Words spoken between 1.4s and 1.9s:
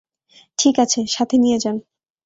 নিয়ে যান।